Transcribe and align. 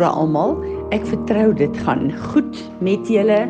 Goeiemôre 0.00 0.16
almal. 0.16 0.54
Ek 0.96 1.02
vertrou 1.04 1.50
dit 1.52 1.74
gaan 1.84 2.08
goed 2.32 2.56
met 2.80 3.04
julle 3.04 3.42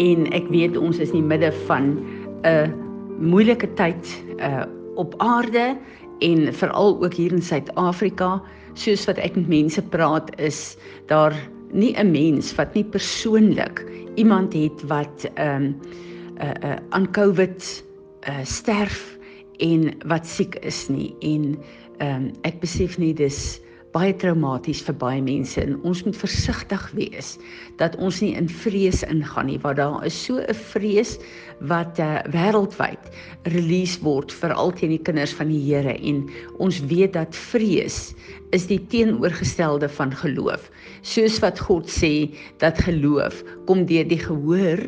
en 0.00 0.22
ek 0.32 0.46
weet 0.48 0.78
ons 0.80 0.96
is 0.96 1.10
in 1.12 1.18
die 1.18 1.28
midde 1.34 1.50
van 1.68 2.00
'n 2.48 2.72
moeilike 3.20 3.68
tyd 3.76 4.00
uh 4.40 4.64
op 4.96 5.12
aarde 5.20 5.76
en 6.24 6.48
veral 6.48 6.96
ook 6.96 7.12
hier 7.12 7.32
in 7.32 7.44
Suid-Afrika. 7.44 8.40
Soos 8.72 9.04
wat 9.04 9.20
ek 9.20 9.36
met 9.36 9.48
mense 9.48 9.82
praat 9.82 10.32
is 10.40 10.78
daar 11.12 11.36
nie 11.72 11.92
'n 11.92 12.10
mens 12.10 12.54
wat 12.56 12.72
nie 12.72 12.84
persoonlik 12.84 13.84
iemand 14.16 14.56
het 14.56 14.80
wat 14.88 15.28
ehm 15.36 15.76
um, 15.76 15.76
uh 16.40 16.72
uh 16.72 16.76
aan 16.96 17.10
COVID 17.12 17.84
uh 18.28 18.44
sterf 18.44 19.18
en 19.60 19.92
wat 20.08 20.26
siek 20.26 20.56
is 20.64 20.88
nie 20.88 21.12
en 21.20 21.58
ehm 21.98 22.16
um, 22.16 22.32
ek 22.48 22.60
besef 22.60 22.96
nie 22.98 23.12
dis 23.12 23.60
baie 23.92 24.14
traumaties 24.16 24.82
vir 24.86 24.96
baie 24.96 25.22
mense. 25.22 25.60
En 25.60 25.78
ons 25.88 26.02
moet 26.06 26.16
versigtig 26.16 26.84
wees 26.96 27.36
dat 27.80 27.96
ons 27.96 28.20
nie 28.24 28.32
in 28.38 28.48
vrees 28.48 29.02
ingaan 29.08 29.50
nie 29.50 29.58
want 29.62 29.80
daar 29.80 30.04
is 30.08 30.16
so 30.24 30.40
'n 30.40 30.54
vrees 30.54 31.18
wat 31.70 31.98
uh, 32.02 32.20
wêreldwyd 32.34 33.10
release 33.54 34.00
word 34.02 34.32
veral 34.34 34.72
teen 34.74 34.94
die 34.94 35.02
kinders 35.02 35.34
van 35.38 35.50
die 35.50 35.60
Here. 35.62 35.94
En 35.94 36.24
ons 36.62 36.80
weet 36.90 37.14
dat 37.16 37.36
vrees 37.50 38.12
is 38.52 38.66
die 38.68 38.80
teenoorgestelde 38.92 39.88
van 39.88 40.12
geloof. 40.22 40.68
Soos 41.06 41.38
wat 41.42 41.60
God 41.62 41.90
sê 41.90 42.30
dat 42.62 42.80
geloof 42.86 43.42
kom 43.66 43.86
deur 43.88 44.06
die 44.08 44.20
gehoor 44.20 44.82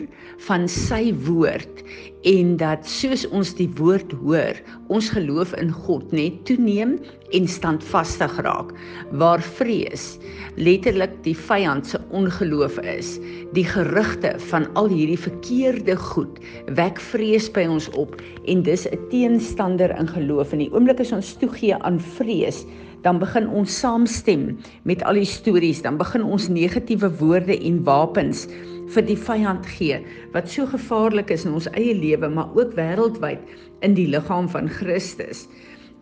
van 0.48 0.68
sy 0.70 1.12
woord 1.26 1.84
en 2.28 2.54
dat 2.60 2.86
soos 2.88 3.24
ons 3.36 3.52
die 3.58 3.68
woord 3.78 4.12
hoor 4.22 4.56
ons 4.92 5.10
geloof 5.12 5.52
in 5.60 5.70
God 5.84 6.12
net 6.16 6.40
toeneem 6.48 6.96
en 7.36 7.48
standvastig 7.50 8.32
raak 8.46 8.72
waar 9.20 9.42
vrees 9.58 10.14
letterlik 10.56 11.14
die 11.26 11.36
vyand 11.36 11.88
se 11.92 12.00
ongeloof 12.16 12.78
is 12.94 13.16
die 13.56 13.66
gerugte 13.68 14.34
van 14.50 14.68
al 14.80 14.88
hierdie 14.92 15.20
verkeerde 15.20 15.96
goed 16.00 16.40
wek 16.72 17.00
vrees 17.00 17.50
by 17.52 17.66
ons 17.68 17.90
op 17.92 18.16
en 18.48 18.62
dis 18.62 18.86
'n 18.88 18.98
teenstander 19.10 19.90
in 19.98 20.08
geloof. 20.08 20.52
En 20.52 20.58
die 20.58 20.72
oomblik 20.72 21.00
as 21.00 21.12
ons 21.12 21.36
toegee 21.36 21.74
aan 21.74 22.00
vrees 22.00 22.64
dan 23.02 23.18
begin 23.18 23.48
ons 23.48 23.78
saamstem 23.80 24.56
met 24.82 25.02
al 25.04 25.14
die 25.20 25.28
stories 25.28 25.82
dan 25.82 25.96
begin 25.96 26.22
ons 26.22 26.48
negatiewe 26.48 27.10
woorde 27.20 27.58
en 27.60 27.84
wapens 27.84 28.48
vir 28.94 29.04
die 29.04 29.18
vyand 29.18 29.66
gee 29.66 30.00
wat 30.32 30.48
so 30.50 30.66
gevaarlik 30.66 31.30
is 31.30 31.44
in 31.44 31.52
ons 31.52 31.68
eie 31.76 31.94
lewe 31.94 32.28
maar 32.28 32.48
ook 32.56 32.72
wêreldwyd 32.78 33.40
in 33.80 33.94
die 33.94 34.08
liggaam 34.08 34.48
van 34.48 34.68
Christus. 34.68 35.46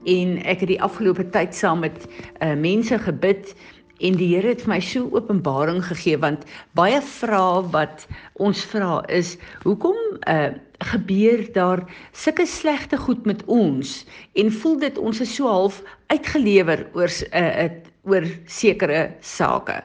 En 0.06 0.38
ek 0.46 0.64
het 0.64 0.68
die 0.68 0.82
afgelope 0.82 1.24
tyd 1.30 1.54
saam 1.54 1.82
met 1.82 2.06
uh, 2.42 2.54
mense 2.58 2.98
gebid 2.98 3.54
en 4.02 4.18
die 4.18 4.28
Here 4.34 4.52
het 4.52 4.64
vir 4.64 4.74
my 4.74 4.80
so 4.82 5.08
openbaring 5.14 5.80
gegee 5.86 6.18
want 6.22 6.44
baie 6.78 7.00
vrae 7.06 7.62
wat 7.74 8.06
ons 8.42 8.64
vra 8.72 9.00
is 9.20 9.36
hoekom 9.62 9.98
uh, 10.30 10.50
gebeur 10.92 11.44
daar 11.54 11.84
sulke 12.12 12.46
slegte 12.46 12.98
goed 12.98 13.26
met 13.26 13.44
ons? 13.46 14.02
En 14.34 14.50
voel 14.50 14.78
dit 14.82 14.98
ons 14.98 15.22
is 15.22 15.34
so 15.36 15.46
half 15.46 15.82
uitgelewer 16.10 16.86
oor 16.98 17.08
'n 17.08 17.44
uh, 17.44 17.64
uh, 17.64 17.91
oor 18.02 18.24
sekere 18.50 19.12
sake. 19.20 19.78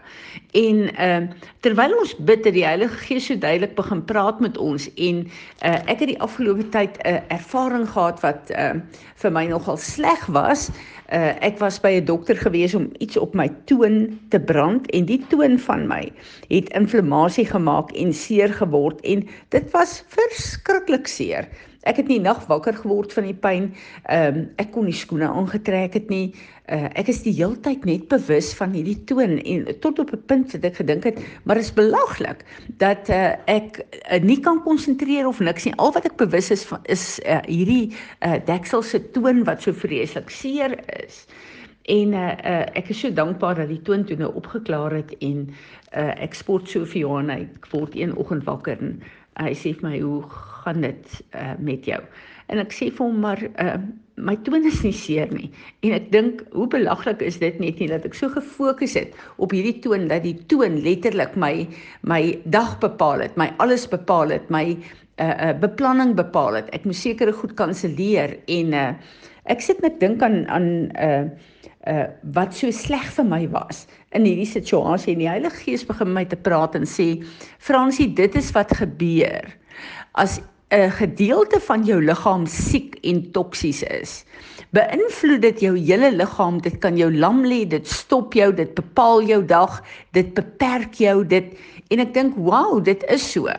En 0.57 0.95
ehm 0.95 1.23
uh, 1.23 1.45
terwyl 1.61 1.93
ons 1.99 2.15
bid 2.25 2.43
dat 2.45 2.53
die 2.55 2.65
Heilige 2.65 2.97
Gees 3.03 3.25
so 3.27 3.37
duidelik 3.37 3.75
begin 3.75 4.01
praat 4.05 4.39
met 4.39 4.57
ons 4.57 4.87
en 4.95 5.19
uh, 5.27 5.77
ek 5.85 5.99
het 6.01 6.09
die 6.13 6.21
afgelope 6.23 6.65
tyd 6.73 6.97
'n 7.03 7.13
uh, 7.13 7.21
ervaring 7.33 7.85
gehad 7.89 8.21
wat 8.25 8.49
ehm 8.49 8.81
uh, 8.81 9.03
vir 9.21 9.31
my 9.31 9.45
nogal 9.45 9.77
sleg 9.77 10.25
was. 10.33 10.69
Uh, 11.13 11.33
ek 11.45 11.59
was 11.59 11.79
by 11.79 11.93
'n 11.99 12.05
dokter 12.05 12.37
gewees 12.37 12.75
om 12.75 12.89
iets 12.97 13.17
op 13.17 13.33
my 13.33 13.49
toon 13.65 14.19
te 14.29 14.39
brand 14.39 14.89
en 14.91 15.05
die 15.05 15.21
toon 15.29 15.59
van 15.59 15.87
my 15.87 16.11
het 16.49 16.69
inflammasie 16.69 17.45
gemaak 17.45 17.91
en 17.91 18.13
seer 18.13 18.53
geword 18.53 19.01
en 19.01 19.27
dit 19.49 19.71
was 19.71 20.03
verskriklik 20.07 21.07
seer. 21.07 21.45
Ek 21.87 22.01
het 22.01 22.09
nie 22.11 22.19
nag 22.19 22.43
wakker 22.49 22.75
geword 22.75 23.13
van 23.15 23.27
die 23.29 23.37
pyn. 23.37 23.71
Ehm 24.11 24.37
um, 24.37 24.45
ek 24.59 24.73
kon 24.75 24.87
nie 24.89 24.95
skoene 24.95 25.29
aangetrek 25.29 25.95
het 25.95 26.09
nie. 26.11 26.35
Uh, 26.67 26.89
ek 26.99 27.07
is 27.13 27.21
die 27.23 27.31
heeltyd 27.37 27.85
net 27.87 28.09
bewus 28.11 28.49
van 28.59 28.73
hierdie 28.75 28.97
toon 29.07 29.37
en 29.39 29.67
tot 29.79 29.99
op 30.03 30.11
'n 30.11 30.23
punt 30.27 30.51
het 30.51 30.65
ek 30.67 30.81
gedink 30.81 31.03
het, 31.07 31.21
maar 31.47 31.57
is 31.57 31.71
belaglik 31.71 32.43
dat 32.83 33.07
uh, 33.09 33.39
ek 33.47 33.79
uh, 33.79 34.19
nie 34.19 34.39
kan 34.43 34.59
konsentreer 34.63 35.27
of 35.27 35.39
niks 35.39 35.63
nie. 35.63 35.75
Al 35.79 35.93
wat 35.95 36.05
ek 36.05 36.17
bewus 36.19 36.51
is 36.51 36.65
van 36.67 36.83
is 36.91 37.19
uh, 37.23 37.39
hierdie 37.47 37.95
uh, 38.19 38.35
deksel 38.45 38.83
se 38.83 38.99
toon 39.11 39.45
wat 39.47 39.63
so 39.63 39.71
vreeslik 39.71 40.29
seer 40.29 40.75
is. 41.03 41.25
En 41.87 42.11
uh, 42.13 42.31
uh, 42.43 42.65
ek 42.75 42.89
is 42.91 42.99
so 42.99 43.13
dankbaar 43.15 43.55
dat 43.61 43.69
die 43.71 43.81
toon 43.87 44.03
toe 44.03 44.17
nou 44.19 44.33
opgeklaar 44.35 44.91
het 44.91 45.13
en 45.23 45.47
uh, 45.95 46.11
ek 46.19 46.35
sport 46.35 46.67
so 46.67 46.83
vir 46.83 47.13
en 47.21 47.31
ek 47.31 47.69
word 47.71 47.95
een 47.95 48.11
oggend 48.19 48.43
wakker 48.43 48.75
en 48.75 48.97
hy 49.41 49.53
sê 49.57 49.73
vir 49.77 49.89
my 49.89 49.99
hoe 50.01 50.21
gaan 50.63 50.83
dit 50.85 51.15
uh, 51.37 51.53
met 51.63 51.87
jou? 51.87 52.01
En 52.47 52.61
ek 52.63 52.75
sê 52.75 52.89
vir 52.91 53.03
hom 53.03 53.17
maar 53.23 53.41
uh, 53.59 53.77
my 54.17 54.33
toon 54.47 54.65
is 54.65 54.79
nie 54.85 54.93
seer 54.95 55.29
nie. 55.33 55.49
En 55.85 55.93
ek 55.97 56.09
dink 56.13 56.41
hoe 56.55 56.67
belaglik 56.73 57.21
is 57.25 57.37
dit 57.41 57.59
net 57.61 57.81
nie 57.81 57.89
dat 57.91 58.05
ek 58.07 58.17
so 58.17 58.31
gefokus 58.33 58.95
het 58.97 59.13
op 59.43 59.53
hierdie 59.53 59.77
toon 59.83 60.07
dat 60.09 60.25
die 60.25 60.37
toon 60.49 60.79
letterlik 60.85 61.35
my 61.37 61.67
my 62.09 62.21
dag 62.53 62.77
bepaal 62.83 63.21
het 63.25 63.37
my 63.37 63.51
alles 63.63 63.85
bepaal 63.91 64.33
het 64.33 64.49
my 64.53 64.65
uh, 64.73 65.27
uh, 65.27 65.53
beplanning 65.61 66.15
bepaal 66.17 66.61
het. 66.61 66.71
Ek 66.73 66.87
moet 66.87 66.97
sekere 66.97 67.35
goed 67.35 67.53
kanselleer 67.59 68.37
en 68.47 68.73
uh, 68.73 68.89
ek 69.53 69.61
sit 69.63 69.83
net 69.85 70.01
dink 70.01 70.25
aan 70.25 70.43
aan 70.49 70.71
uh, 70.97 71.27
uh 71.87 72.07
wat 72.35 72.51
so 72.57 72.73
sleg 72.73 73.05
vir 73.15 73.23
my 73.23 73.45
was 73.53 73.85
in 74.15 74.25
hierdie 74.25 74.49
situasie 74.49 75.13
en 75.13 75.23
die 75.23 75.29
Heilige 75.29 75.63
Gees 75.63 75.85
begin 75.87 76.13
my 76.13 76.25
te 76.25 76.39
praat 76.39 76.75
en 76.75 76.87
sê 76.87 77.23
Fransie 77.59 78.07
dit 78.13 78.35
is 78.35 78.51
wat 78.55 78.71
gebeur. 78.77 79.47
As 80.13 80.39
'n 80.71 80.91
gedeelte 80.91 81.59
van 81.59 81.83
jou 81.83 82.01
liggaam 82.03 82.45
siek 82.45 82.99
en 83.03 83.31
toksies 83.31 83.83
is 83.83 84.25
beïnvloed 84.75 85.41
dit 85.45 85.63
jou 85.67 85.73
hele 85.77 86.11
liggaam. 86.15 86.59
Dit 86.63 86.79
kan 86.83 86.97
jou 86.99 87.09
lam 87.13 87.43
lê 87.47 87.63
dit 87.69 87.87
stop 87.87 88.35
jou 88.37 88.51
dit 88.55 88.73
bepaal 88.75 89.23
jou 89.27 89.41
dag 89.45 89.79
dit 90.17 90.33
beperk 90.35 90.97
jou 90.99 91.21
dit 91.27 91.53
en 91.93 92.03
ek 92.03 92.13
dink 92.15 92.35
wow 92.35 92.81
dit 92.83 93.03
is 93.13 93.23
so. 93.23 93.51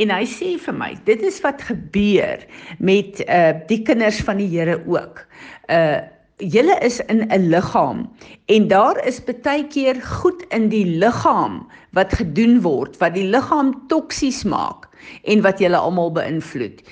En 0.00 0.14
hy 0.14 0.24
sê 0.28 0.54
vir 0.60 0.76
my 0.76 0.92
dit 1.06 1.22
is 1.26 1.40
wat 1.44 1.62
gebeur 1.68 2.42
met 2.78 3.22
uh 3.26 3.52
die 3.70 3.82
kinders 3.86 4.22
van 4.26 4.40
die 4.42 4.50
Here 4.50 4.80
ook. 4.86 5.26
Uh 5.70 6.00
julle 6.40 6.76
is 6.80 7.00
in 7.12 7.28
'n 7.28 7.48
liggaam 7.48 8.08
en 8.46 8.68
daar 8.68 9.06
is 9.06 9.20
baie 9.24 9.66
keer 9.66 10.00
goed 10.02 10.42
in 10.48 10.68
die 10.68 10.84
liggaam 10.84 11.66
wat 11.92 12.12
gedoen 12.12 12.60
word 12.60 12.96
wat 12.98 13.14
die 13.14 13.28
liggaam 13.28 13.74
toksies 13.88 14.44
maak 14.44 14.88
en 15.24 15.42
wat 15.42 15.58
julle 15.58 15.76
almal 15.76 16.12
beïnvloed. 16.12 16.82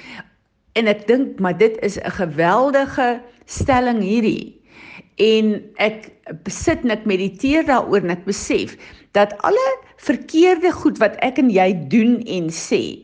En 0.72 0.86
ek 0.86 1.06
dink 1.06 1.41
maar 1.41 1.59
dit 1.59 1.76
is 1.82 1.98
'n 1.98 2.10
geweldige 2.10 3.20
stelling 3.47 4.03
hierdie. 4.03 4.54
En 5.16 5.62
ek 5.76 6.12
besit 6.44 6.84
net 6.84 7.04
mediteer 7.04 7.65
daaroor 7.66 8.03
en 8.03 8.10
ek 8.10 8.25
besef 8.25 8.76
dat 9.12 9.34
alle 9.42 9.69
verkeerde 9.97 10.72
goed 10.72 10.98
wat 10.98 11.16
ek 11.16 11.38
en 11.38 11.50
jy 11.50 11.75
doen 11.88 12.20
en 12.26 12.50
sê, 12.50 13.03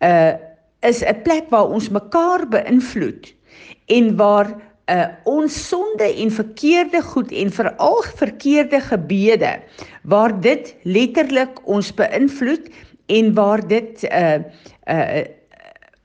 uh 0.00 0.34
is 0.82 1.04
'n 1.04 1.22
plek 1.22 1.46
waar 1.50 1.70
ons 1.70 1.88
mekaar 1.88 2.48
beïnvloed 2.48 3.34
en 3.86 4.16
waar 4.16 4.48
uh 4.90 5.06
ons 5.24 5.68
sonde 5.68 6.08
en 6.18 6.30
verkeerde 6.30 7.02
goed 7.02 7.30
en 7.32 7.50
veral 7.50 8.02
verkeerde 8.16 8.80
gebede 8.80 9.52
waar 10.02 10.40
dit 10.40 10.74
letterlik 10.82 11.60
ons 11.68 11.94
beïnvloed 11.94 12.66
en 13.06 13.34
waar 13.34 13.62
dit 13.68 14.02
uh 14.10 14.38
uh 14.88 15.22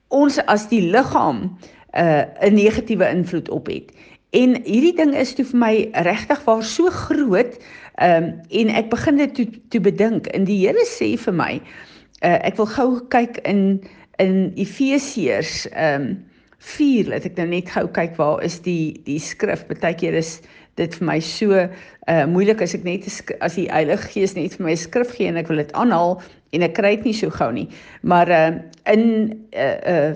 ons 0.08 0.38
as 0.46 0.68
die 0.70 0.82
liggaam 0.92 1.58
uh 1.98 2.24
'n 2.42 2.54
negatiewe 2.54 3.10
invloed 3.10 3.50
op 3.50 3.68
het. 3.68 3.92
En 4.30 4.56
hierdie 4.64 4.96
ding 4.96 5.16
is 5.16 5.34
toe 5.34 5.46
vir 5.46 5.60
my 5.60 5.90
regtig 5.92 6.44
waar 6.44 6.64
so 6.64 6.90
groot 6.90 7.58
um 8.02 8.26
en 8.50 8.70
ek 8.70 8.90
begin 8.90 9.18
dit 9.18 9.36
toe 9.36 9.48
toe 9.70 9.82
bedink 9.82 10.28
en 10.28 10.44
die 10.46 10.68
Here 10.68 10.86
sê 10.86 11.18
vir 11.18 11.34
my 11.34 11.54
uh 12.22 12.40
ek 12.46 12.58
wil 12.58 12.70
gou 12.70 12.90
kyk 13.10 13.38
in 13.44 13.82
in 14.18 14.52
Efesiërs 14.56 15.68
um 15.74 16.26
4 16.64 17.12
laat 17.12 17.26
ek 17.30 17.38
nou 17.38 17.48
net 17.52 17.70
gou 17.70 17.86
kyk 17.94 18.16
waar 18.18 18.42
is 18.46 18.60
die 18.66 18.98
die 19.06 19.20
skrif. 19.22 19.66
Partykeer 19.70 20.18
is 20.18 20.40
dit 20.78 20.94
vir 20.98 21.08
my 21.10 21.20
so 21.24 21.54
uh 21.58 22.26
moeilik 22.30 22.62
as 22.62 22.76
ek 22.78 22.86
net 22.88 23.08
as 23.42 23.58
die 23.58 23.68
Heilige 23.70 24.10
Gees 24.14 24.36
net 24.38 24.58
vir 24.58 24.70
my 24.70 24.76
skrif 24.78 25.14
gee 25.18 25.30
en 25.30 25.40
ek 25.42 25.50
wil 25.52 25.62
dit 25.62 25.74
aanhaal 25.78 26.18
en 26.56 26.66
ek 26.66 26.78
kry 26.78 26.96
dit 26.98 27.10
nie 27.10 27.18
so 27.18 27.34
gou 27.34 27.50
nie. 27.54 27.68
Maar 28.02 28.34
uh 28.34 28.52
in 28.94 29.08
uh 29.54 29.78
uh 29.94 30.12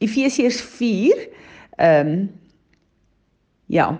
Efesiërs 0.00 0.60
4 0.64 1.26
ehm 1.80 2.12
um, 2.12 2.28
ja 3.70 3.92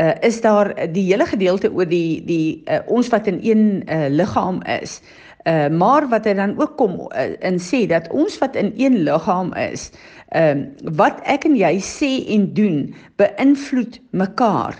uh 0.00 0.14
is 0.24 0.40
daar 0.40 0.74
die 0.92 1.04
hele 1.12 1.26
gedeelte 1.26 1.72
oor 1.72 1.88
die 1.88 2.24
die 2.24 2.62
uh, 2.66 2.80
ons 2.86 3.08
wat 3.12 3.26
in 3.26 3.40
een 3.42 3.82
uh, 3.86 4.06
liggaam 4.08 4.62
is 4.80 5.00
Uh, 5.48 5.68
maar 5.68 6.08
wat 6.08 6.26
hy 6.28 6.34
dan 6.36 6.52
ook 6.60 6.74
kom 6.76 6.98
uh, 7.00 7.30
en 7.40 7.56
sê 7.56 7.86
dat 7.88 8.10
ons 8.12 8.34
wat 8.42 8.56
in 8.60 8.74
een 8.76 8.98
liggaam 9.06 9.54
is, 9.56 9.88
ehm 10.36 10.58
uh, 10.58 10.90
wat 11.00 11.22
ek 11.24 11.46
en 11.48 11.54
jy 11.56 11.78
sê 11.80 12.10
en 12.34 12.44
doen 12.52 12.82
beïnvloed 13.16 13.96
mekaar. 14.12 14.76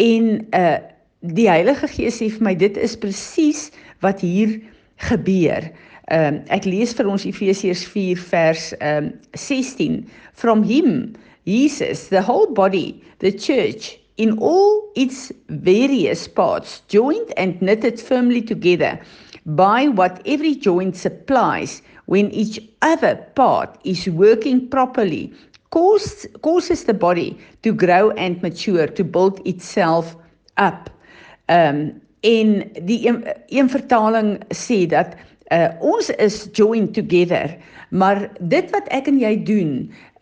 En 0.00 0.46
uh 0.56 0.78
die 1.20 1.48
Heilige 1.50 1.90
Gees 1.92 2.22
sê 2.22 2.30
vir 2.32 2.44
my 2.46 2.54
dit 2.56 2.76
is 2.80 2.96
presies 2.96 3.68
wat 4.00 4.24
hier 4.24 4.56
gebeur. 5.10 5.68
Ehm 6.08 6.40
um, 6.40 6.42
ek 6.56 6.64
lees 6.64 6.96
vir 6.96 7.12
ons 7.12 7.28
Efesiërs 7.28 7.84
4 7.92 8.24
vers 8.32 8.72
ehm 8.78 9.12
um, 9.12 9.14
16 9.36 10.06
from 10.32 10.64
him 10.64 11.12
Jesus 11.44 12.08
the 12.08 12.24
whole 12.24 12.48
body 12.48 12.96
the 13.18 13.34
church 13.34 13.98
in 14.18 14.36
all 14.38 14.90
its 14.94 15.32
various 15.48 16.28
parts 16.28 16.82
joined 16.88 17.32
and 17.36 17.60
knitted 17.62 18.00
firmly 18.00 18.42
together 18.42 19.00
by 19.46 19.88
what 19.88 20.20
every 20.26 20.54
joint 20.54 20.96
supplies 20.96 21.82
when 22.06 22.30
each 22.32 22.60
other 22.82 23.16
part 23.34 23.78
is 23.84 24.08
working 24.08 24.68
properly 24.68 25.32
causes 25.70 26.26
causes 26.42 26.84
the 26.84 26.94
body 26.94 27.38
to 27.62 27.72
grow 27.72 28.10
and 28.12 28.42
mature 28.42 28.86
to 28.86 29.04
build 29.04 29.40
itself 29.46 30.16
up. 30.56 30.90
Um 31.48 32.00
en 32.20 32.64
die 32.82 33.06
een, 33.06 33.22
een 33.46 33.68
vertaling 33.70 34.38
sê 34.50 34.86
dat 34.90 35.14
uh 35.54 35.68
ons 35.80 36.10
is 36.10 36.48
joined 36.52 36.94
together, 36.94 37.54
maar 37.90 38.26
dit 38.40 38.72
wat 38.74 38.88
ek 38.92 39.06
en 39.08 39.20
jy 39.20 39.36
doen, 39.46 39.70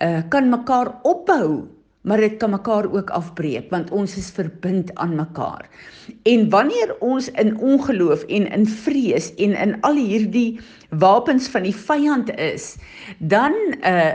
uh 0.05 0.21
kan 0.29 0.51
mekaar 0.53 0.93
opbou 1.09 1.65
maar 2.07 2.23
dit 2.23 2.37
kan 2.39 2.55
mekaar 2.55 2.87
ook 2.93 3.11
afbreek 3.11 3.71
want 3.75 3.91
ons 3.91 4.17
is 4.17 4.31
verbind 4.31 4.95
aan 4.95 5.17
mekaar. 5.19 5.67
En 6.23 6.47
wanneer 6.51 6.95
ons 7.03 7.31
in 7.31 7.57
ongeloof 7.59 8.23
en 8.31 8.47
in 8.51 8.67
vrees 8.67 9.33
en 9.35 9.57
in 9.59 9.75
al 9.81 9.99
hierdie 9.99 10.61
wapens 10.91 11.51
van 11.51 11.67
die 11.67 11.75
vyand 11.75 12.31
is, 12.39 12.77
dan 13.19 13.55
uh 13.83 14.15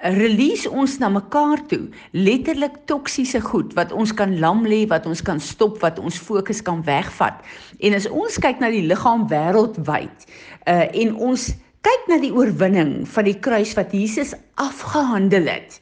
release 0.00 0.64
ons 0.70 0.94
na 0.96 1.10
mekaar 1.12 1.60
toe 1.68 1.82
letterlik 2.16 2.78
toksiese 2.88 3.36
goed 3.44 3.74
wat 3.76 3.92
ons 3.92 4.14
kan 4.16 4.32
lam 4.40 4.62
lê, 4.64 4.86
wat 4.88 5.04
ons 5.04 5.20
kan 5.20 5.40
stop, 5.40 5.76
wat 5.84 5.98
ons 6.00 6.16
fokus 6.16 6.62
kan 6.64 6.80
wegvat. 6.86 7.36
En 7.84 7.96
as 7.98 8.08
ons 8.08 8.38
kyk 8.40 8.64
na 8.64 8.70
die 8.72 8.86
liggaam 8.88 9.26
wêreldwyd, 9.28 10.24
uh 10.64 10.86
en 10.88 11.12
ons 11.20 11.50
kyk 11.84 12.08
na 12.08 12.16
die 12.20 12.32
oorwinning 12.32 13.04
van 13.12 13.28
die 13.28 13.36
kruis 13.44 13.76
wat 13.76 13.92
Jesus 13.92 14.32
afgehandel 14.60 15.52
het, 15.52 15.80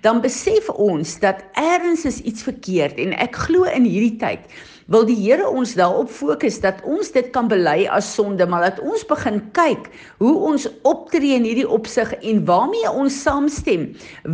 dan 0.00 0.20
besef 0.20 0.68
ons 0.70 1.18
dat 1.22 1.44
ergens 1.52 2.04
is 2.04 2.20
iets 2.20 2.42
verkeerd 2.42 2.98
en 2.98 3.14
ek 3.18 3.36
glo 3.46 3.68
in 3.70 3.86
hierdie 3.88 4.16
tyd 4.20 4.48
wil 4.92 5.06
die 5.08 5.16
Here 5.16 5.46
ons 5.48 5.72
daarop 5.78 6.10
fokus 6.12 6.58
dat 6.60 6.82
ons 6.84 7.10
dit 7.14 7.30
kan 7.32 7.48
bely 7.48 7.86
as 7.92 8.08
sonde, 8.16 8.44
maar 8.48 8.66
dat 8.66 8.80
ons 8.84 9.04
begin 9.08 9.40
kyk 9.56 9.88
hoe 10.20 10.34
ons 10.50 10.66
optree 10.88 11.38
in 11.38 11.46
hierdie 11.46 11.68
opsig 11.68 12.12
en 12.20 12.42
waarmee 12.48 12.90
ons 12.90 13.16
saamstem, 13.24 13.86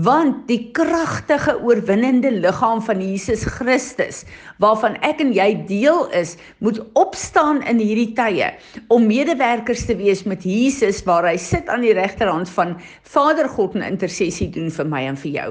want 0.06 0.42
die 0.50 0.72
kragtige 0.76 1.54
oorwinnende 1.62 2.32
liggaam 2.40 2.82
van 2.82 3.02
Jesus 3.04 3.44
Christus, 3.46 4.24
waarvan 4.62 4.98
ek 5.06 5.22
en 5.22 5.32
jy 5.36 5.48
deel 5.68 6.04
is, 6.16 6.36
moet 6.58 6.80
opstaan 6.98 7.62
in 7.70 7.78
hierdie 7.82 8.10
tye 8.18 8.50
om 8.90 9.06
medewerkers 9.06 9.86
te 9.88 9.96
wees 9.98 10.24
met 10.28 10.44
Jesus 10.46 11.04
waar 11.06 11.28
hy 11.28 11.36
sit 11.40 11.70
aan 11.70 11.84
die 11.86 11.94
regterhand 11.96 12.50
van 12.56 12.74
Vader 13.06 13.48
God 13.50 13.78
en 13.78 13.86
intersessie 13.86 14.50
doen 14.50 14.70
vir 14.74 14.90
my 14.90 15.04
en 15.12 15.18
vir 15.20 15.32
jou. 15.36 15.48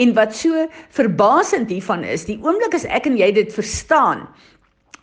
En 0.00 0.14
wat 0.18 0.36
so 0.36 0.66
verbasend 0.94 1.72
hiervan 1.72 2.04
is, 2.04 2.28
die 2.28 2.38
oomblik 2.44 2.76
as 2.76 2.86
ek 2.92 3.08
en 3.08 3.18
jy 3.18 3.32
dit 3.34 3.52
verstaan, 3.54 4.26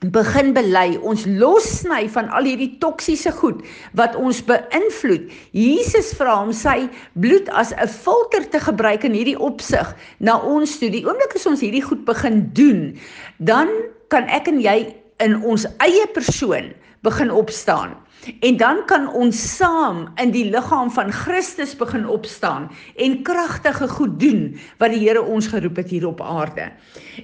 begin 0.09 0.49
bely 0.57 0.97
ons 1.05 1.27
lossny 1.29 2.07
van 2.09 2.29
al 2.33 2.47
hierdie 2.49 2.71
toksiese 2.81 3.29
goed 3.37 3.59
wat 3.93 4.15
ons 4.17 4.39
beïnvloed. 4.47 5.27
Jesus 5.53 6.09
vra 6.17 6.39
hom 6.39 6.49
sy 6.53 6.89
bloed 7.21 7.49
as 7.53 7.69
'n 7.77 7.87
filter 7.87 8.41
te 8.49 8.57
gebruik 8.59 9.05
in 9.05 9.13
hierdie 9.13 9.37
opsig 9.37 9.93
na 10.19 10.41
ons 10.41 10.79
toe. 10.79 10.89
Die 10.89 11.05
oomblik 11.05 11.35
as 11.35 11.45
ons 11.45 11.61
hierdie 11.61 11.85
goed 11.85 12.05
begin 12.05 12.49
doen, 12.53 12.97
dan 13.37 13.69
kan 14.09 14.25
ek 14.25 14.47
en 14.47 14.59
jy 14.59 14.95
in 15.19 15.37
ons 15.45 15.67
eie 15.77 16.07
persoon 16.13 16.73
begin 17.01 17.31
opstaan. 17.31 17.97
En 18.39 18.57
dan 18.57 18.85
kan 18.85 19.07
ons 19.17 19.37
saam 19.57 20.03
in 20.21 20.29
die 20.33 20.45
liggaam 20.53 20.91
van 20.93 21.09
Christus 21.11 21.73
begin 21.77 22.03
opstaan 22.05 22.67
en 22.95 23.21
kragtige 23.25 23.87
goed 23.89 24.19
doen 24.21 24.43
wat 24.77 24.93
die 24.93 25.01
Here 25.01 25.23
ons 25.23 25.47
geroep 25.49 25.79
het 25.81 25.89
hier 25.89 26.05
op 26.07 26.21
aarde. 26.21 26.67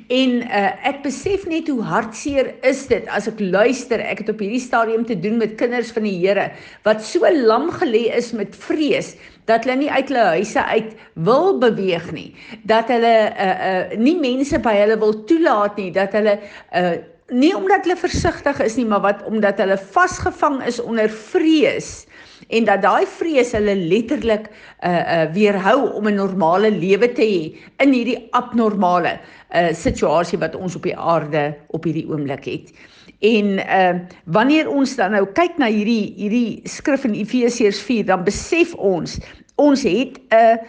En 0.10 0.32
uh, 0.42 0.72
ek 0.90 1.04
besef 1.04 1.46
net 1.46 1.70
hoe 1.70 1.84
hartseer 1.86 2.50
is 2.66 2.88
dit 2.90 3.06
as 3.14 3.30
ek 3.30 3.38
luister. 3.40 4.02
Ek 4.02 4.24
het 4.24 4.32
op 4.34 4.42
hierdie 4.42 4.64
stadium 4.64 5.06
te 5.06 5.20
doen 5.22 5.38
met 5.38 5.54
kinders 5.62 5.94
van 5.94 6.08
die 6.10 6.16
Here 6.18 6.50
wat 6.88 7.06
so 7.06 7.30
lam 7.30 7.70
gelê 7.78 8.08
is 8.18 8.32
met 8.34 8.58
vrees 8.58 9.14
dat 9.46 9.68
hulle 9.68 9.78
nie 9.84 9.92
uit 9.92 10.10
hulle 10.10 10.26
huise 10.34 10.64
uit 10.74 10.96
wil 11.30 11.60
beweeg 11.62 12.10
nie. 12.12 12.32
Dat 12.66 12.90
hulle 12.90 13.14
uh, 13.30 13.54
uh, 13.70 13.94
nie 14.02 14.18
mense 14.18 14.58
by 14.66 14.74
hulle 14.82 14.98
wil 15.00 15.14
toelaat 15.30 15.78
nie, 15.78 15.92
dat 15.94 16.18
hulle 16.18 16.40
uh, 16.74 16.98
nie 17.34 17.52
omdat 17.56 17.84
hulle 17.84 17.98
versigtig 18.00 18.60
is 18.64 18.78
nie, 18.80 18.86
maar 18.88 19.04
wat 19.04 19.24
omdat 19.28 19.60
hulle 19.60 19.78
vasgevang 19.78 20.62
is 20.68 20.80
onder 20.80 21.10
vrees 21.12 22.06
en 22.54 22.68
dat 22.68 22.82
daai 22.86 23.08
vrees 23.18 23.52
hulle 23.56 23.76
letterlik 23.76 24.48
uh 24.48 24.92
uh 24.92 25.26
weerhou 25.36 25.92
om 25.98 26.08
'n 26.08 26.16
normale 26.16 26.72
lewe 26.72 27.12
te 27.12 27.22
hê 27.22 27.58
in 27.84 27.94
hierdie 27.94 28.28
abnormale 28.32 29.20
uh 29.52 29.74
situasie 29.74 30.40
wat 30.40 30.56
ons 30.56 30.76
op 30.76 30.84
die 30.84 30.98
aarde 30.98 31.56
op 31.68 31.84
hierdie 31.84 32.08
oomblik 32.08 32.46
het. 32.46 32.72
En 33.20 33.60
uh 33.60 34.00
wanneer 34.26 34.70
ons 34.70 34.96
dan 34.96 35.12
nou 35.12 35.26
kyk 35.26 35.58
na 35.58 35.68
hierdie 35.68 36.14
hierdie 36.16 36.62
skrif 36.64 37.04
in 37.04 37.14
Efesiërs 37.14 37.82
4, 37.82 38.06
dan 38.06 38.24
besef 38.24 38.74
ons 38.76 39.20
ons 39.56 39.84
het 39.84 40.20
'n 40.32 40.60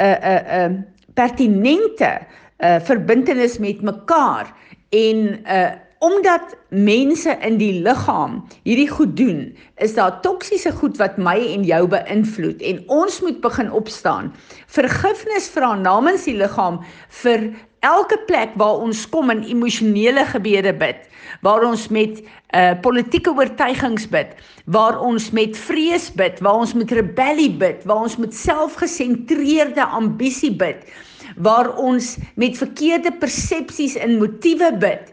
'n 0.00 0.16
'n 0.22 0.44
'n 0.64 0.86
pertinente 1.14 2.20
uh 2.64 2.80
verbintenis 2.80 3.58
met 3.58 3.82
mekaar 3.82 4.54
en 4.90 5.44
uh 5.44 5.85
omdat 5.98 6.56
mense 6.68 7.32
in 7.40 7.56
die 7.60 7.80
liggaam 7.80 8.42
hierdie 8.66 8.88
goed 8.90 9.14
doen, 9.16 9.40
is 9.80 9.94
daar 9.96 10.20
toksiese 10.20 10.72
goed 10.76 10.98
wat 11.00 11.16
my 11.16 11.38
en 11.54 11.64
jou 11.64 11.86
beïnvloed. 11.88 12.60
En 12.60 12.82
ons 12.92 13.20
moet 13.24 13.40
begin 13.40 13.72
opstaan. 13.72 14.32
Vergifnis 14.66 15.48
vra 15.54 15.74
namens 15.80 16.26
die 16.28 16.36
liggaam 16.36 16.82
vir 17.22 17.48
elke 17.86 18.18
plek 18.26 18.52
waar 18.60 18.82
ons 18.82 19.06
kom 19.08 19.30
in 19.32 19.44
emosionele 19.46 20.24
gebede 20.32 20.74
bid, 20.76 21.00
waar 21.46 21.64
ons 21.64 21.88
met 21.88 22.20
uh 22.56 22.74
politieke 22.82 23.32
oortuigings 23.32 24.06
bid, 24.12 24.36
waar 24.64 25.00
ons 25.00 25.30
met 25.36 25.56
vrees 25.56 26.10
bid, 26.16 26.40
waar 26.44 26.62
ons 26.64 26.76
met 26.76 26.92
rebellie 26.92 27.52
bid, 27.52 27.82
waar 27.88 28.06
ons 28.06 28.16
met 28.20 28.34
selfgesentreerde 28.34 29.84
ambisie 29.84 30.52
bid, 30.52 30.86
waar 31.36 31.72
ons 31.76 32.16
met 32.34 32.56
verkeerde 32.56 33.12
persepsies 33.20 33.96
en 34.00 34.18
motiewe 34.20 34.72
bid 34.80 35.12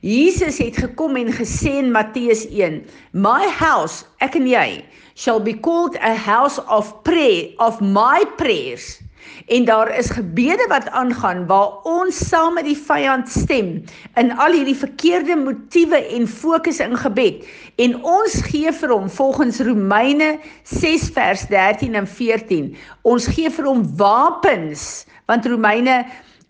Jesus 0.00 0.58
het 0.58 0.76
gekom 0.76 1.16
en 1.16 1.32
gesê 1.32 1.78
in 1.80 1.90
Matteus 1.92 2.46
1, 2.50 2.84
"My 3.12 3.48
house, 3.58 4.04
ek 4.20 4.36
en 4.36 4.46
jy, 4.46 4.84
shall 5.14 5.40
be 5.40 5.60
called 5.60 5.96
a 6.02 6.14
house 6.14 6.60
of 6.68 7.02
prayer 7.02 7.48
of 7.58 7.80
my 7.80 8.24
prayers." 8.36 9.00
En 9.46 9.64
daar 9.64 9.98
is 9.98 10.10
gebede 10.10 10.64
wat 10.68 10.88
aangaan 10.90 11.46
waar 11.46 11.82
ons 11.82 12.28
saam 12.28 12.54
met 12.54 12.64
die 12.64 12.76
vyand 12.76 13.28
stem 13.28 13.84
in 14.14 14.32
al 14.32 14.52
hierdie 14.52 14.76
verkeerde 14.76 15.36
motiewe 15.36 16.00
en 16.16 16.28
fokus 16.28 16.80
in 16.82 16.96
gebed 16.96 17.46
en 17.76 17.96
ons 18.02 18.40
gee 18.50 18.72
vir 18.72 18.90
hom 18.90 19.10
volgens 19.10 19.60
Romeine 19.60 20.38
6 20.62 21.10
vers 21.14 21.46
13 21.50 21.94
en 21.94 22.06
14 22.06 22.72
ons 23.02 23.26
gee 23.26 23.50
vir 23.50 23.68
hom 23.70 23.84
wapens 24.00 25.06
want 25.30 25.46
Romeine 25.46 26.04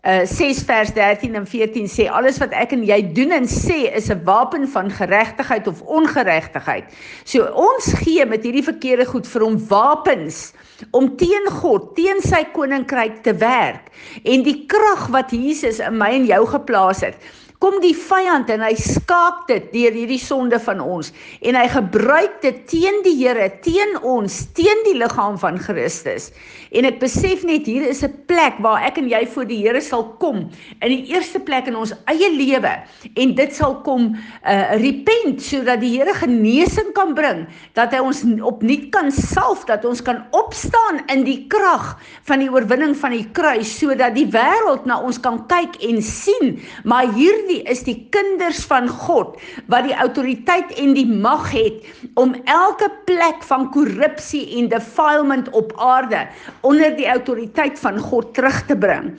uh 0.07 0.23
6 0.25 0.63
vers 0.63 0.93
13 0.95 1.35
en 1.35 1.47
14 1.47 1.89
sê 1.91 2.07
alles 2.07 2.39
wat 2.39 2.53
ek 2.55 2.77
en 2.77 2.85
jy 2.87 3.01
doen 3.17 3.33
en 3.35 3.49
sê 3.51 3.91
is 3.91 4.07
'n 4.11 4.23
wapen 4.25 4.69
van 4.71 4.91
geregtigheid 4.91 5.67
of 5.67 5.83
ongeregtigheid. 5.83 6.85
So 7.25 7.43
ons 7.43 7.93
gee 8.05 8.27
met 8.27 8.45
hierdie 8.47 8.63
verkeerde 8.63 9.07
goed 9.07 9.27
vir 9.27 9.43
hom 9.43 9.59
wapens 9.69 10.53
om 10.91 11.17
teen 11.17 11.47
God, 11.51 11.97
teen 11.97 12.21
sy 12.23 12.45
koninkryk 12.53 13.23
te 13.23 13.35
werk 13.35 13.91
en 14.23 14.43
die 14.43 14.67
krag 14.67 15.09
wat 15.09 15.31
Jesus 15.31 15.81
in 15.81 15.99
my 15.99 16.11
en 16.11 16.27
jou 16.27 16.47
geplaas 16.47 17.01
het 17.01 17.17
kom 17.63 17.79
die 17.81 17.95
vyand 17.97 18.51
en 18.53 18.65
hy 18.65 18.75
skaak 18.79 19.47
dit 19.49 19.71
deur 19.73 19.95
hierdie 19.97 20.21
sonde 20.21 20.59
van 20.63 20.81
ons 20.83 21.13
en 21.41 21.57
hy 21.59 21.67
gebruik 21.73 22.41
dit 22.45 22.63
teen 22.71 23.03
die 23.05 23.15
Here, 23.17 23.49
teen 23.65 23.97
ons, 24.05 24.43
teen 24.55 24.83
die 24.85 24.97
liggaam 24.99 25.39
van 25.41 25.57
Christus. 25.59 26.29
En 26.77 26.85
ek 26.85 26.99
besef 27.01 27.45
net 27.47 27.67
hier 27.67 27.87
is 27.89 28.03
'n 28.05 28.13
plek 28.29 28.59
waar 28.61 28.83
ek 28.85 28.99
en 28.99 29.09
jy 29.09 29.25
voor 29.27 29.47
die 29.49 29.63
Here 29.63 29.81
sal 29.81 30.05
kom 30.21 30.51
in 30.83 30.89
die 30.89 31.07
eerste 31.15 31.39
plek 31.41 31.67
in 31.67 31.77
ons 31.77 31.95
eie 32.07 32.29
lewe 32.31 32.75
en 33.17 33.35
dit 33.35 33.55
sal 33.55 33.81
kom 33.83 34.17
uh 34.45 34.77
repent 34.77 35.41
sodat 35.41 35.81
die 35.81 35.97
Here 35.97 36.15
genesing 36.15 36.93
kan 36.95 37.15
bring, 37.15 37.47
dat 37.75 37.93
hy 37.93 38.01
ons 38.01 38.25
opnuut 38.43 38.91
kan 38.91 39.11
salf, 39.11 39.65
dat 39.67 39.85
ons 39.85 40.03
kan 40.03 40.25
opstaan 40.33 41.01
in 41.09 41.25
die 41.25 41.47
krag 41.49 41.97
van 42.29 42.41
die 42.41 42.51
oorwinning 42.51 42.95
van 42.97 43.13
die 43.13 43.27
kruis 43.33 43.79
sodat 43.79 44.15
die 44.15 44.29
wêreld 44.31 44.87
na 44.87 45.01
ons 45.01 45.19
kan 45.19 45.47
kyk 45.49 45.79
en 45.81 46.03
sien, 46.03 46.61
maar 46.85 47.09
hier 47.15 47.46
hierdie 47.47 47.63
is 47.71 47.85
die 47.87 47.97
kinders 48.11 48.65
van 48.67 48.89
God 48.91 49.37
wat 49.71 49.87
die 49.87 49.95
autoriteit 49.95 50.73
en 50.81 50.95
die 50.97 51.07
mag 51.07 51.47
het 51.53 51.85
om 52.19 52.35
elke 52.51 52.89
plek 53.07 53.45
van 53.47 53.69
korrupsie 53.75 54.43
en 54.59 54.69
defilement 54.73 55.49
op 55.55 55.73
aarde 55.79 56.25
onder 56.67 56.95
die 56.97 57.07
autoriteit 57.07 57.79
van 57.79 57.99
God 58.03 58.33
terug 58.35 58.59
te 58.67 58.77
bring. 58.77 59.13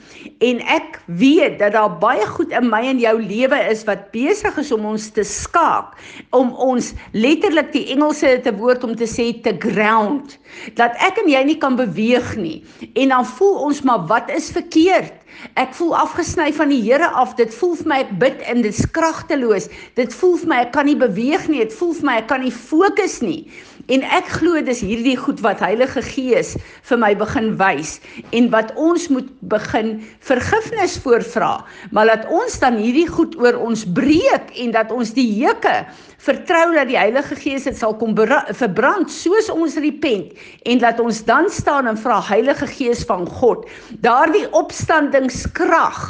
En 0.44 0.60
ek 0.60 1.00
weet 1.06 1.58
dat 1.62 1.72
daar 1.76 1.96
baie 2.00 2.26
goed 2.36 2.52
in 2.52 2.68
my 2.68 2.82
en 2.90 3.00
jou 3.00 3.16
lewe 3.22 3.60
is 3.70 3.84
wat 3.88 4.10
besig 4.12 4.58
is 4.60 4.72
om 4.74 4.84
ons 4.92 5.08
te 5.16 5.24
skaak, 5.24 5.96
om 6.36 6.52
ons 6.52 6.92
letterlik 7.16 7.72
die 7.72 7.86
Engelse 7.94 8.36
te 8.44 8.52
woord 8.52 8.84
om 8.84 8.94
te 8.96 9.08
sê 9.08 9.30
te 9.42 9.54
ground, 9.62 10.36
dat 10.76 10.96
ek 11.04 11.22
en 11.24 11.32
jy 11.32 11.42
nie 11.48 11.58
kan 11.60 11.78
beweeg 11.78 12.34
nie. 12.36 12.60
En 12.94 13.14
dan 13.14 13.26
voel 13.38 13.56
ons 13.70 13.82
maar 13.88 14.04
wat 14.10 14.28
is 14.34 14.52
verkeerd? 14.52 15.17
Ek 15.60 15.74
voel 15.78 15.94
afgesny 15.96 16.50
van 16.56 16.72
die 16.72 16.80
Here 16.82 17.08
af. 17.14 17.36
Dit 17.38 17.54
voel 17.54 17.76
vir 17.78 17.90
my 17.92 17.98
ek 18.04 18.12
bid 18.22 18.44
en 18.50 18.62
dit 18.64 18.74
is 18.74 18.90
kragteloos. 18.96 19.68
Dit 19.98 20.14
voel 20.14 20.36
vir 20.42 20.52
my 20.52 20.60
ek 20.66 20.72
kan 20.76 20.88
nie 20.88 20.98
beweeg 20.98 21.48
nie. 21.50 21.62
Dit 21.64 21.76
voel 21.78 21.94
vir 21.98 22.08
my 22.10 22.16
ek 22.22 22.30
kan 22.32 22.44
nie 22.44 22.54
fokus 22.54 23.20
nie. 23.24 23.42
En 23.88 24.02
ek 24.04 24.26
glo 24.36 24.60
dis 24.60 24.82
hierdie 24.84 25.16
goed 25.16 25.38
wat 25.40 25.62
Heilige 25.64 26.02
Gees 26.04 26.52
vir 26.90 26.98
my 27.00 27.14
begin 27.16 27.54
wys 27.60 27.94
en 28.36 28.50
wat 28.52 28.74
ons 28.76 29.06
moet 29.12 29.30
begin 29.48 29.94
vergifnis 30.28 30.98
voorvra. 31.00 31.54
Maar 31.96 32.10
laat 32.10 32.26
ons 32.28 32.58
dan 32.60 32.76
hierdie 32.76 33.08
goed 33.08 33.38
oor 33.40 33.56
ons 33.64 33.86
breek 33.96 34.52
en 34.60 34.76
dat 34.76 34.92
ons 34.92 35.14
die 35.16 35.30
heuke 35.38 35.78
vertrou 36.18 36.74
dat 36.74 36.88
die 36.90 36.98
Heilige 36.98 37.36
Gees 37.38 37.66
dit 37.68 37.78
sal 37.78 37.94
kom 37.98 38.16
verbrand 38.58 39.10
soos 39.12 39.50
ons 39.54 39.76
repent 39.78 40.34
en 40.66 40.80
laat 40.82 41.00
ons 41.00 41.20
dan 41.28 41.46
staan 41.50 41.86
en 41.90 41.98
vra 42.00 42.18
Heilige 42.28 42.66
Gees 42.66 43.04
van 43.06 43.26
God 43.38 43.68
daardie 44.04 44.46
opstandingskrag 44.58 46.00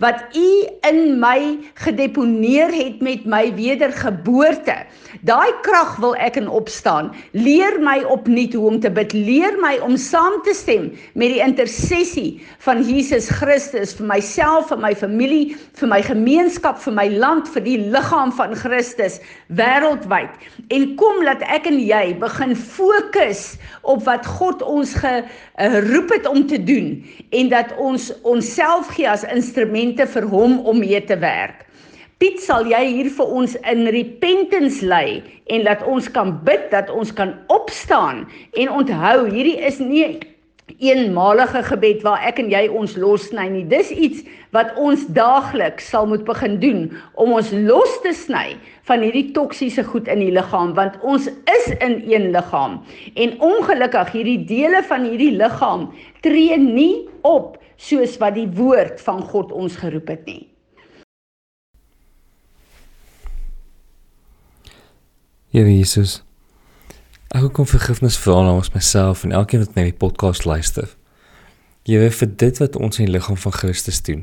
wat 0.00 0.24
u 0.36 0.48
in 0.88 1.18
my 1.20 1.58
gedeponeer 1.84 2.72
het 2.72 3.04
met 3.04 3.28
my 3.28 3.44
wedergeboorte 3.58 4.78
daai 5.26 5.52
krag 5.64 5.96
wil 6.02 6.14
ek 6.20 6.36
in 6.38 6.48
opstaan. 6.48 7.10
Leer 7.32 7.78
my 7.82 7.98
opnuut 8.12 8.54
hoe 8.54 8.66
om 8.70 8.78
te 8.80 8.90
bid. 8.92 9.12
Leer 9.16 9.56
my 9.62 9.76
om 9.84 9.96
saam 10.00 10.38
te 10.46 10.54
stem 10.54 10.90
met 11.18 11.32
die 11.32 11.42
intersessie 11.42 12.40
van 12.64 12.82
Jesus 12.86 13.28
Christus 13.40 13.94
vir 13.98 14.08
myself 14.12 14.70
vir 14.72 14.82
my 14.82 14.92
familie 14.96 15.56
vir 15.80 15.90
my 15.90 16.00
gemeenskap 16.04 16.80
vir 16.84 16.96
my 16.96 17.08
land 17.14 17.48
vir 17.54 17.64
die 17.66 17.78
liggaam 17.94 18.32
van 18.36 18.54
Christus 18.58 19.18
wêreldwyd 19.58 20.48
en 20.74 20.86
kom 21.00 21.22
laat 21.26 21.42
ek 21.46 21.68
en 21.70 21.78
jy 21.82 22.14
begin 22.22 22.54
fokus 22.56 23.42
op 23.82 24.04
wat 24.06 24.26
God 24.38 24.62
ons 24.62 24.94
geroep 25.02 26.14
het 26.14 26.28
om 26.30 26.46
te 26.46 26.60
doen 26.70 26.92
en 27.36 27.50
dat 27.52 27.74
ons 27.76 28.10
onsself 28.22 28.92
gee 28.96 29.08
as 29.10 29.26
instrumente 29.28 30.06
vir 30.14 30.28
hom 30.30 30.60
om 30.64 30.80
mee 30.80 31.00
te 31.04 31.18
werk. 31.20 31.64
Piet 32.18 32.40
sal 32.42 32.66
jy 32.66 32.80
hier 32.86 33.10
vir 33.14 33.34
ons 33.40 33.52
in 33.70 33.86
repentance 33.94 34.82
lei 34.82 35.20
en 35.54 35.62
laat 35.62 35.84
ons 35.86 36.08
kan 36.10 36.32
bid 36.46 36.64
dat 36.72 36.90
ons 36.90 37.12
kan 37.14 37.36
opstaan 37.54 38.24
en 38.58 38.72
onthou 38.80 39.28
hierdie 39.30 39.58
is 39.68 39.78
nie 39.78 40.18
eenmalige 40.78 41.62
gebed 41.66 42.02
waar 42.06 42.22
ek 42.28 42.40
en 42.42 42.50
jy 42.52 42.66
ons 42.68 42.96
lossny 43.00 43.46
nie. 43.52 43.64
Dis 43.68 43.90
iets 43.90 44.24
wat 44.54 44.74
ons 44.80 45.06
daagliks 45.16 45.88
sal 45.92 46.08
moet 46.10 46.24
begin 46.28 46.58
doen 46.62 46.82
om 47.20 47.32
ons 47.36 47.50
los 47.52 47.96
te 48.04 48.12
sny 48.16 48.56
van 48.88 49.04
hierdie 49.04 49.30
toksiese 49.36 49.84
goed 49.88 50.08
in 50.12 50.22
die 50.24 50.32
liggaam 50.34 50.74
want 50.76 51.00
ons 51.02 51.28
is 51.28 51.70
in 51.78 51.98
een 52.08 52.30
liggaam. 52.36 52.78
En 53.16 53.34
ongelukkig 53.40 54.12
hierdie 54.16 54.42
dele 54.48 54.84
van 54.88 55.08
hierdie 55.08 55.34
liggaam 55.36 55.88
tree 56.24 56.60
nie 56.60 57.08
op 57.22 57.56
soos 57.78 58.16
wat 58.22 58.36
die 58.38 58.48
woord 58.58 59.00
van 59.00 59.24
God 59.32 59.52
ons 59.52 59.76
geroep 59.80 60.14
het 60.14 60.24
nie. 60.28 60.44
Here 65.48 65.70
Jesus 65.72 66.27
Ek 67.28 67.42
wil 67.44 67.50
kom 67.52 67.66
vergifnis 67.68 68.16
vra 68.16 68.38
namens 68.40 68.70
myself 68.72 69.20
en 69.24 69.34
elkeen 69.36 69.60
wat 69.60 69.74
na 69.76 69.82
die 69.84 69.92
podcast 69.92 70.46
luister. 70.48 70.88
Jy 71.84 71.98
weet 72.00 72.16
vir 72.16 72.30
dit 72.40 72.60
wat 72.62 72.76
ons 72.80 72.96
in 72.98 73.04
die 73.04 73.12
liggaam 73.12 73.36
van 73.36 73.52
Christus 73.52 74.00
doen. 74.06 74.22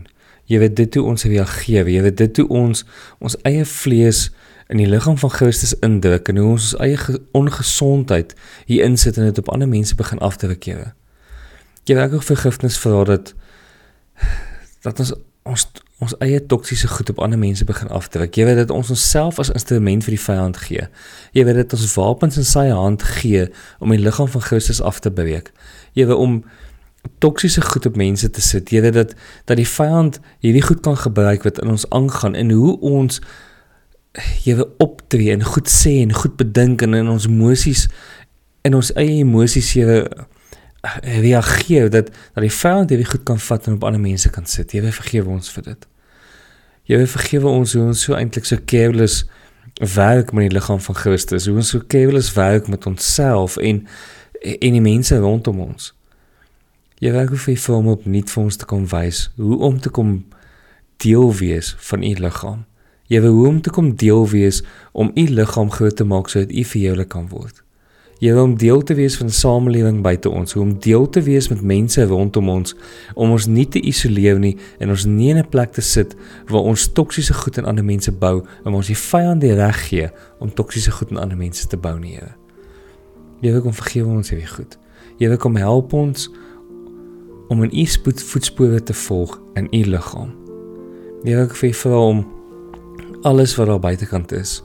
Jy 0.50 0.60
weet 0.64 0.74
dit 0.80 0.98
hoe 0.98 1.04
ons 1.12 1.26
reageer, 1.30 1.86
jy 1.90 2.02
weet 2.02 2.18
dit 2.18 2.42
hoe 2.42 2.48
ons 2.50 2.82
ons 3.22 3.38
eie 3.46 3.66
vlees 3.70 4.32
in 4.74 4.82
die 4.82 4.90
liggaam 4.90 5.20
van 5.22 5.34
Christus 5.34 5.76
indruk 5.86 6.32
en 6.34 6.42
hoe 6.42 6.48
ons 6.56 6.72
ons 6.72 6.82
eie 6.82 7.22
ongesondheid 7.38 8.34
hier 8.66 8.90
insit 8.90 9.22
en 9.22 9.30
dit 9.30 9.42
op 9.42 9.54
ander 9.54 9.70
mense 9.70 9.98
begin 9.98 10.22
afdruk, 10.26 10.66
Here. 10.66 10.94
Jy 11.86 12.02
ek 12.02 12.18
ook 12.18 12.26
vergifnis 12.26 12.82
vra 12.82 13.04
dat 13.06 13.36
dat 14.82 15.02
ons 15.06 15.14
ons 15.46 15.70
ons 16.04 16.16
eie 16.20 16.42
toksiese 16.46 16.88
goed 16.92 17.10
op 17.10 17.20
ander 17.24 17.40
mense 17.40 17.64
begin 17.66 17.88
afdruk. 17.88 18.36
Jy 18.36 18.46
weet 18.50 18.60
dat 18.66 18.72
ons 18.76 18.90
onsself 18.92 19.40
as 19.40 19.52
instrument 19.56 20.04
vir 20.04 20.18
die 20.18 20.24
vyand 20.26 20.58
gee. 20.66 20.88
Jy 21.32 21.46
weet 21.48 21.62
dat 21.62 21.78
ons 21.78 21.96
wapens 21.96 22.38
in 22.42 22.48
sy 22.48 22.68
hand 22.68 23.04
gee 23.22 23.48
om 23.80 23.94
die 23.96 24.02
liggaam 24.02 24.28
van 24.28 24.44
Christus 24.44 24.82
af 24.84 25.00
te 25.00 25.12
breek. 25.12 25.54
Jy 25.96 26.10
weet 26.10 26.20
om 26.20 26.42
toksiese 27.24 27.62
goed 27.62 27.86
op 27.86 27.96
mense 27.96 28.30
te 28.30 28.42
sit. 28.42 28.70
Jy 28.76 28.84
weet 28.84 28.98
dat 28.98 29.16
dat 29.48 29.58
die 29.58 29.70
vyand 29.70 30.20
hierdie 30.44 30.66
goed 30.66 30.84
kan 30.84 30.98
gebruik 31.00 31.48
wat 31.48 31.64
in 31.64 31.72
ons 31.72 31.88
aangaan 31.90 32.36
en 32.36 32.52
hoe 32.52 32.76
ons 32.80 33.22
jy 34.44 34.56
weet 34.60 34.84
optree 34.84 35.32
en 35.32 35.44
goed 35.44 35.72
sê 35.72 36.00
en 36.04 36.14
goed 36.16 36.36
bedink 36.40 36.84
en 36.84 36.94
in 36.98 37.12
ons 37.12 37.28
emosies 37.28 37.88
en 38.68 38.78
ons 38.80 38.92
eie 39.00 39.22
emosies 39.24 39.74
jy 39.76 39.88
weet 39.90 40.24
reageer 41.02 41.90
dat 41.90 42.12
dat 42.34 42.44
die 42.44 42.52
vyand 42.52 42.90
hierdie 42.90 43.10
goed 43.10 43.24
kan 43.24 43.40
vat 43.40 43.68
en 43.68 43.78
op 43.80 43.84
ander 43.84 44.02
mense 44.02 44.30
kan 44.30 44.46
sit. 44.46 44.72
Jy 44.72 44.92
vergewe 44.92 45.30
ons 45.30 45.50
vir 45.56 45.64
dit. 45.64 45.88
Jy 46.86 47.02
vergewe 47.10 47.50
ons 47.50 47.74
hoe 47.74 47.88
ons 47.88 48.04
so 48.08 48.14
eintlik 48.14 48.46
so 48.46 48.62
careless 48.66 49.24
werk 49.96 50.32
met 50.32 50.50
die 50.50 50.56
liggaam 50.56 50.80
van 50.80 50.96
Christus. 50.96 51.48
Hoe 51.50 51.58
ons 51.58 51.74
so 51.74 51.82
careless 51.88 52.34
werk 52.34 52.68
met 52.68 52.86
onsself 52.86 53.58
en 53.58 53.88
en 54.46 54.76
die 54.78 54.84
mense 54.84 55.18
rondom 55.18 55.60
ons. 55.64 55.90
Jy 57.02 57.12
werk 57.16 57.34
hoe 57.34 57.56
vir 57.58 57.76
hom 57.76 57.88
op 57.92 58.06
nie 58.06 58.22
vir 58.24 58.44
ons 58.44 58.58
te 58.62 58.66
kom 58.70 58.86
wys 58.92 59.30
hoe 59.42 59.58
om 59.66 59.80
te 59.82 59.90
kom 59.90 60.14
deel 61.02 61.34
wees 61.42 61.74
van 61.90 62.04
u 62.04 62.14
liggaam. 62.14 62.64
Jy 63.08 63.22
wil 63.22 63.34
hoe 63.40 63.48
om 63.48 63.62
te 63.62 63.74
kom 63.74 63.96
deel 63.96 64.30
wees 64.30 64.62
om 64.94 65.12
u 65.16 65.28
liggaam 65.28 65.72
groot 65.72 65.96
te 65.96 66.06
maak 66.06 66.30
sodat 66.30 66.54
u 66.54 66.64
verheerlik 66.64 67.10
kan 67.10 67.28
word. 67.30 67.65
Jy 68.24 68.32
wil 68.32 68.44
om 68.48 68.54
deel 68.56 68.84
te 68.84 68.96
wees 68.96 69.18
van 69.20 69.30
samelewing 69.30 69.98
buite 70.02 70.30
ons, 70.30 70.56
om 70.56 70.72
deel 70.80 71.10
te 71.10 71.22
wees 71.22 71.50
met 71.52 71.62
mense 71.62 72.06
rondom 72.08 72.48
ons, 72.50 72.76
om 73.14 73.34
ons 73.36 73.48
nie 73.52 73.66
te 73.68 73.82
isoleer 73.84 74.40
nie 74.40 74.54
en 74.80 74.94
ons 74.94 75.06
nie 75.06 75.34
in 75.34 75.38
'n 75.38 75.50
plek 75.50 75.74
te 75.76 75.82
sit 75.82 76.16
waar 76.48 76.64
ons 76.64 76.88
toksiese 76.88 77.34
goed 77.34 77.58
in 77.58 77.66
ander 77.66 77.84
mense 77.84 78.12
bou 78.12 78.46
en 78.66 78.74
ons 78.74 78.88
die 78.88 78.96
vyand 78.96 79.42
die 79.42 79.54
reg 79.54 79.90
gee 79.90 80.10
om 80.40 80.50
toksiese 80.50 80.92
goed 80.92 81.12
in 81.12 81.18
ander 81.18 81.38
mense 81.38 81.68
te 81.68 81.78
bou 81.78 82.00
nie, 82.00 82.16
Here. 82.16 82.36
Wil 83.42 83.62
kom 83.62 83.74
vergewe 83.74 84.08
ons 84.08 84.30
hierdie 84.30 84.48
goed. 84.48 84.78
Wil 85.20 85.38
kom 85.38 85.56
help 85.56 85.94
ons 85.94 86.30
om 87.50 87.64
in 87.64 87.72
u 87.74 87.86
voetspore 88.32 88.84
te 88.84 88.94
volg 88.94 89.40
in 89.56 89.68
u 89.72 89.84
liggaam. 89.84 90.32
Jy 91.24 91.36
wil 91.36 91.48
vir 91.48 91.74
vra 91.74 92.00
om 92.00 92.26
alles 93.24 93.56
wat 93.56 93.68
daar 93.68 93.80
buitekant 93.80 94.32
is. 94.32 94.64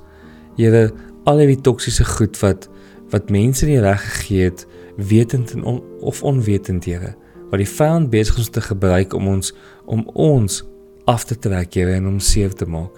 Wil 0.57 0.91
al 1.25 1.37
die 1.37 1.61
toksiese 1.61 2.05
goed 2.05 2.39
wat 2.41 2.69
wat 3.11 3.31
mense 3.31 3.67
nie 3.67 3.81
reg 3.81 4.03
gegee 4.03 4.51
het 4.51 4.67
wetend 4.97 5.53
en 5.57 5.65
on, 5.65 5.83
of 6.01 6.23
onwetend 6.23 6.85
Here 6.85 7.15
wat 7.51 7.59
die 7.59 7.69
vyand 7.69 8.11
besig 8.11 8.39
is 8.39 8.47
om 8.47 8.53
te 8.53 8.63
gebruik 8.63 9.15
om 9.15 9.29
ons 9.29 9.53
om 9.91 10.07
ons 10.15 10.63
af 11.11 11.25
te 11.27 11.39
trek 11.39 11.75
Here 11.75 11.99
en 11.99 12.07
om 12.07 12.21
seer 12.23 12.55
te 12.55 12.67
maak. 12.67 12.95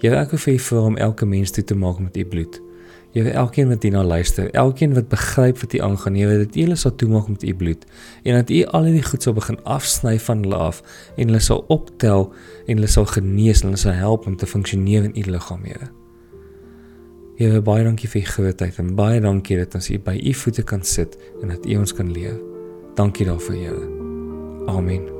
Here 0.00 0.16
ek 0.16 0.32
wil 0.32 0.40
vir 0.46 0.54
u 0.54 0.58
vra 0.64 0.82
om 0.88 0.96
elke 0.96 1.28
mens 1.28 1.52
toe 1.52 1.64
te 1.64 1.76
maak 1.76 2.00
met 2.00 2.16
u 2.16 2.24
bloed. 2.24 2.60
Here 3.12 3.32
elkeen 3.34 3.68
wat 3.68 3.82
hierna 3.82 4.04
luister, 4.06 4.48
elkeen 4.54 4.94
wat 4.94 5.08
begryp 5.10 5.58
wat 5.60 5.72
u 5.74 5.80
aangaan, 5.84 6.16
Here 6.16 6.38
dat 6.44 6.56
u 6.56 6.64
hulle 6.64 6.78
sal 6.80 6.94
toemaak 6.94 7.28
met 7.28 7.44
u 7.44 7.54
bloed 7.54 7.86
en 8.24 8.34
dat 8.40 8.50
u 8.50 8.64
al 8.64 8.88
die 8.88 9.02
goed 9.02 9.22
sal 9.22 9.36
begin 9.36 9.58
afsny 9.64 10.18
van 10.18 10.44
hulle 10.46 10.56
af 10.70 10.82
en 11.16 11.26
hulle 11.28 11.42
sal 11.44 11.64
optel 11.68 12.30
en 12.66 12.76
hulle 12.76 12.88
sal 12.88 13.08
genees 13.10 13.60
en 13.60 13.72
hulle 13.72 13.84
sal 13.84 13.98
help 13.98 14.26
om 14.26 14.36
te 14.36 14.46
funksioneer 14.46 15.10
in 15.10 15.16
u 15.16 15.30
liggaam 15.30 15.66
Here. 15.68 15.99
Here 17.40 17.62
baie 17.64 17.86
dankie 17.86 18.08
vir 18.12 18.20
u 18.20 18.26
grootheid 18.28 18.78
en 18.82 18.90
baie 18.98 19.20
dankie 19.24 19.56
dat 19.56 19.72
ons 19.78 19.86
hier 19.88 20.02
by 20.04 20.12
u 20.12 20.34
voete 20.42 20.60
kan 20.60 20.84
sit 20.84 21.16
en 21.40 21.54
dat 21.54 21.64
u 21.64 21.78
ons 21.80 21.94
kan 21.96 22.10
leer. 22.12 22.36
Dankie 23.00 23.24
daarvoor, 23.30 23.56
Here. 23.56 23.88
Amen. 24.68 25.19